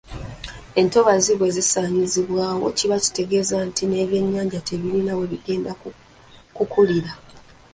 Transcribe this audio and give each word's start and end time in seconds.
Entobazi 0.81 1.31
bwe 1.35 1.49
zisaanyizibwawo 1.55 2.67
kiba 2.77 2.97
kitegeeza 3.03 3.57
nti 3.67 3.83
n’ebyennyanja 3.87 4.59
tebirina 4.67 5.11
we 5.19 5.25
bigenda 5.31 5.71
kukulira. 6.55 7.11